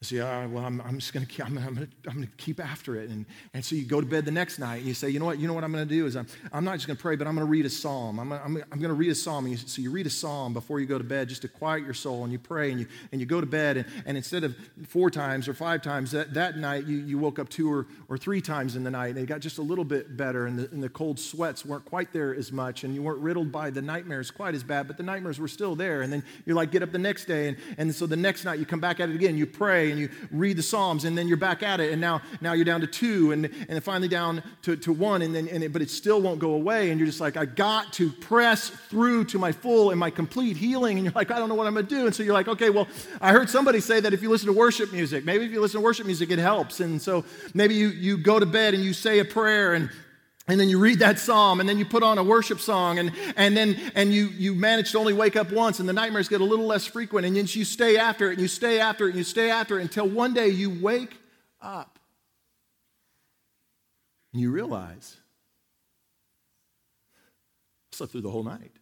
[0.00, 1.76] I say, all right, well, I'm, I'm just going to I'm, I'm
[2.06, 3.10] I'm gonna keep after it.
[3.10, 5.24] And, and so you go to bed the next night and you say, you know
[5.24, 7.02] what, you know what I'm going to do is I'm, I'm not just going to
[7.02, 8.20] pray, but I'm going to read a psalm.
[8.20, 9.46] I'm, I'm, I'm going to read a psalm.
[9.46, 11.84] And you, so you read a psalm before you go to bed just to quiet
[11.84, 13.78] your soul and you pray and you, and you go to bed.
[13.78, 14.54] And, and instead of
[14.86, 18.16] four times or five times that, that night, you, you woke up two or, or
[18.16, 20.70] three times in the night and it got just a little bit better and the,
[20.70, 23.82] and the cold sweats weren't quite there as much and you weren't riddled by the
[23.82, 26.02] nightmares quite as bad, but the nightmares were still there.
[26.02, 28.60] And then you're like get up the next day and, and so the next night
[28.60, 31.28] you come back at it again, you pray and you read the Psalms, and then
[31.28, 34.42] you're back at it, and now, now you're down to two, and, and finally down
[34.62, 37.06] to, to one, and then, and it, but it still won't go away, and you're
[37.06, 41.04] just like, I got to press through to my full and my complete healing, and
[41.04, 42.88] you're like, I don't know what I'm gonna do, and so you're like, okay, well,
[43.20, 45.80] I heard somebody say that if you listen to worship music, maybe if you listen
[45.80, 47.24] to worship music, it helps, and so
[47.54, 49.90] maybe you, you go to bed and you say a prayer, and
[50.48, 53.12] and then you read that psalm and then you put on a worship song and,
[53.36, 56.40] and then and you, you manage to only wake up once and the nightmares get
[56.40, 59.10] a little less frequent and then you stay after it and you stay after it
[59.10, 61.16] and you stay after it until one day you wake
[61.60, 61.98] up
[64.32, 65.16] and you realize
[67.92, 68.72] I slept through the whole night.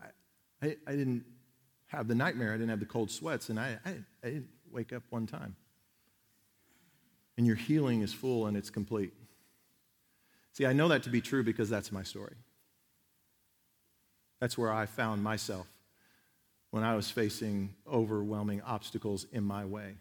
[0.00, 0.06] I,
[0.62, 1.24] I, I, didn't
[1.86, 3.90] have the nightmare, I didn't have the cold sweats, and I, I,
[4.22, 5.56] I didn't wake up one time.
[7.38, 9.12] And your healing is full and it's complete.
[10.56, 12.34] See, I know that to be true because that's my story.
[14.40, 15.66] That's where I found myself
[16.70, 19.98] when I was facing overwhelming obstacles in my way.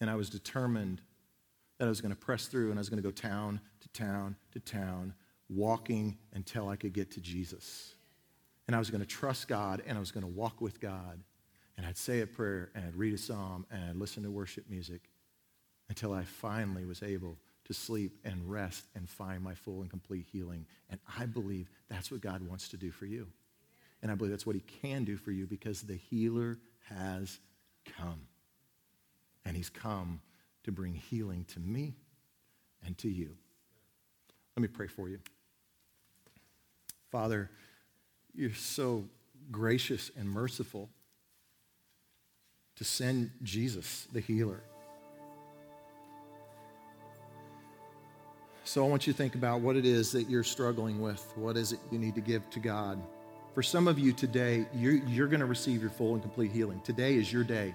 [0.00, 1.00] And I was determined
[1.78, 3.88] that I was going to press through and I was going to go town to
[3.90, 5.14] town to town,
[5.48, 7.94] walking until I could get to Jesus.
[8.66, 11.20] And I was going to trust God and I was going to walk with God.
[11.76, 14.64] And I'd say a prayer and I'd read a psalm and I'd listen to worship
[14.68, 15.02] music
[15.88, 20.26] until I finally was able to sleep and rest and find my full and complete
[20.30, 20.66] healing.
[20.90, 23.26] And I believe that's what God wants to do for you.
[24.02, 26.58] And I believe that's what He can do for you because the healer
[26.88, 27.38] has
[27.96, 28.20] come.
[29.44, 30.20] And He's come
[30.64, 31.94] to bring healing to me
[32.84, 33.36] and to you.
[34.56, 35.18] Let me pray for you.
[37.10, 37.50] Father,
[38.34, 39.04] you're so
[39.50, 40.90] gracious and merciful
[42.76, 44.62] to send Jesus, the healer.
[48.74, 51.24] So I want you to think about what it is that you're struggling with.
[51.36, 53.00] What is it you need to give to God?
[53.54, 56.80] For some of you today, you're, you're going to receive your full and complete healing.
[56.80, 57.72] Today is your day.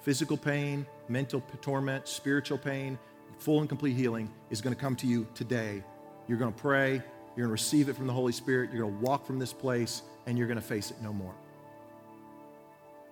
[0.00, 2.98] Physical pain, mental torment, spiritual pain,
[3.38, 5.80] full and complete healing is going to come to you today.
[6.26, 8.98] You're going to pray, you're going to receive it from the Holy Spirit, you're going
[8.98, 11.36] to walk from this place, and you're going to face it no more.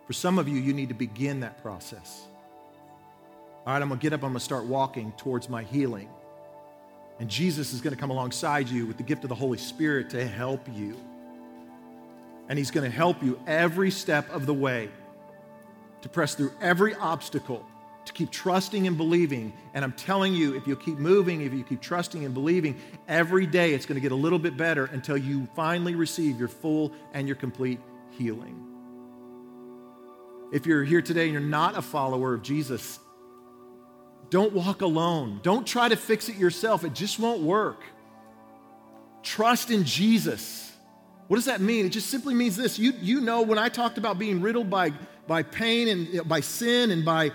[0.09, 2.23] For some of you, you need to begin that process.
[3.65, 6.09] All right, I'm going to get up, I'm going to start walking towards my healing.
[7.21, 10.11] And Jesus is going to come alongside you with the gift of the Holy Spirit
[10.11, 10.97] to help you.
[12.49, 14.89] And He's going to help you every step of the way
[16.01, 17.65] to press through every obstacle,
[18.07, 19.53] to keep trusting and believing.
[19.75, 23.47] And I'm telling you, if you keep moving, if you keep trusting and believing, every
[23.47, 26.91] day it's going to get a little bit better until you finally receive your full
[27.13, 27.81] and your complete
[28.13, 28.67] healing.
[30.53, 32.99] If you're here today and you're not a follower of Jesus,
[34.31, 35.41] don't walk alone.
[35.43, 37.83] Don't try to fix it yourself, it just won't work.
[39.23, 40.73] Trust in Jesus.
[41.29, 41.87] What does that mean?
[41.87, 42.79] It just simply means this.
[42.79, 44.93] You, you know, when I talked about being riddled by,
[45.29, 47.31] by pain and by sin and by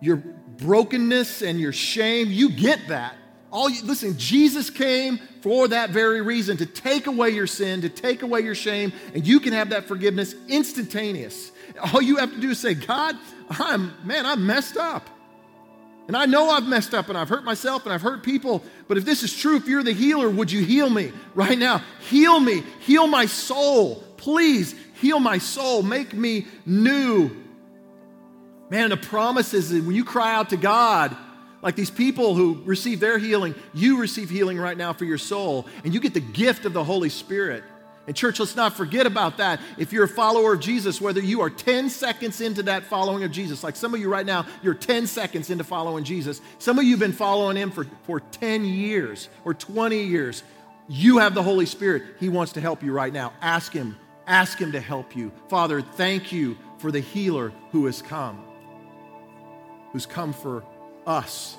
[0.00, 3.14] your brokenness and your shame, you get that.
[3.52, 7.88] All you, listen, Jesus came for that very reason to take away your sin, to
[7.88, 11.52] take away your shame, and you can have that forgiveness instantaneous.
[11.92, 13.16] All you have to do is say, God,
[13.50, 15.08] I'm, man, I'm messed up.
[16.06, 18.96] And I know I've messed up and I've hurt myself and I've hurt people, but
[18.96, 21.82] if this is true, if you're the healer, would you heal me right now?
[22.08, 24.04] Heal me, heal my soul.
[24.16, 27.30] Please heal my soul, make me new.
[28.70, 31.16] Man, the promise is that when you cry out to God,
[31.62, 35.66] like these people who receive their healing, you receive healing right now for your soul,
[35.84, 37.64] and you get the gift of the Holy Spirit.
[38.06, 39.60] And, church, let's not forget about that.
[39.78, 43.32] If you're a follower of Jesus, whether you are 10 seconds into that following of
[43.32, 46.40] Jesus, like some of you right now, you're 10 seconds into following Jesus.
[46.58, 50.44] Some of you have been following him for, for 10 years or 20 years.
[50.88, 52.04] You have the Holy Spirit.
[52.20, 53.32] He wants to help you right now.
[53.42, 53.96] Ask him.
[54.26, 55.32] Ask him to help you.
[55.48, 58.44] Father, thank you for the healer who has come,
[59.92, 60.64] who's come for
[61.06, 61.56] us.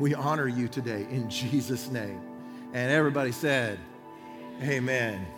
[0.00, 2.20] We honor you today in Jesus' name.
[2.72, 3.78] And everybody said,
[4.62, 5.35] Amen.